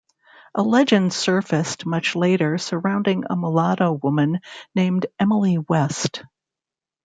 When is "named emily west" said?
4.73-6.23